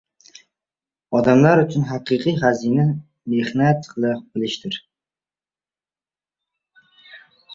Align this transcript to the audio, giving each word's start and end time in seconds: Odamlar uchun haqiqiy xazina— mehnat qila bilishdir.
Odamlar 1.19 1.59
uchun 1.63 1.83
haqiqiy 1.89 2.33
xazina— 2.43 2.85
mehnat 3.33 3.85
qila 3.91 4.13
bilishdir. 4.37 4.79